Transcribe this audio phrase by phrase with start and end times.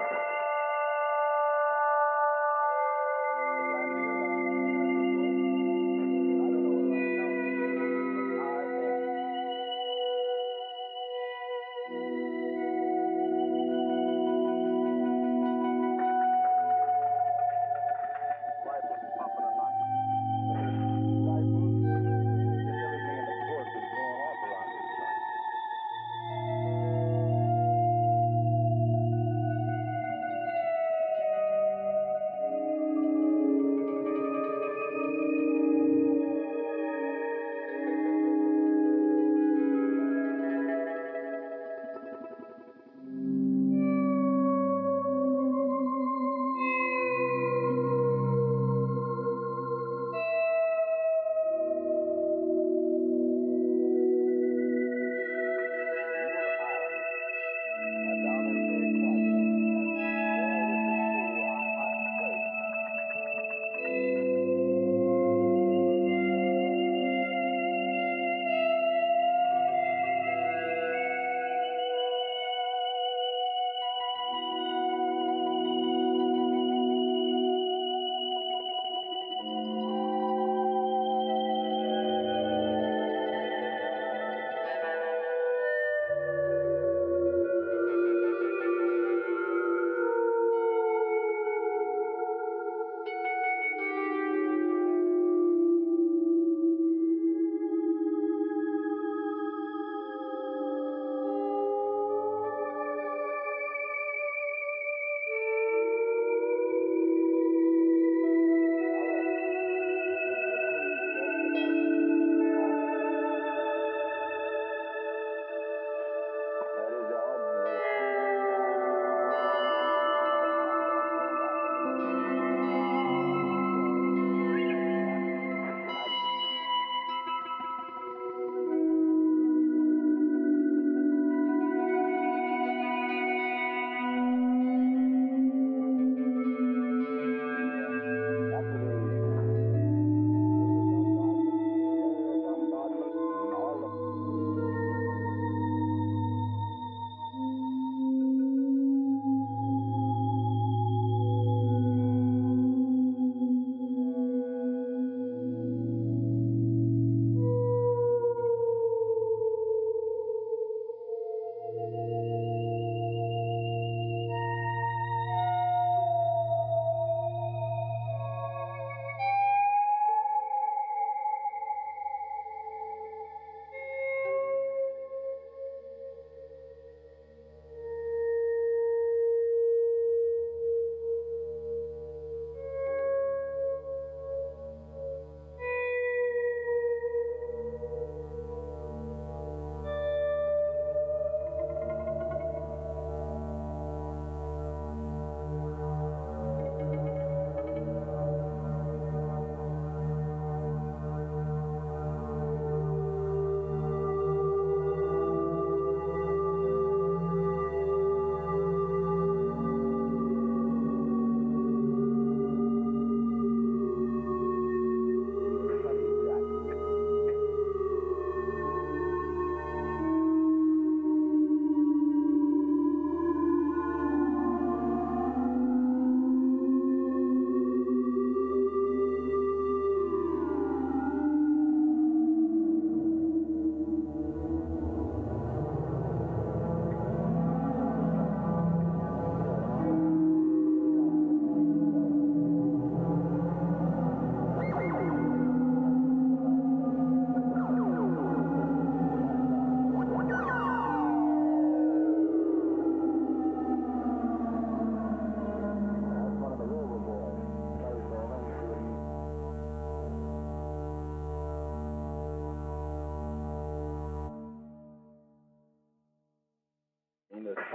[0.00, 0.27] you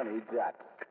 [0.00, 0.89] Honey Jack.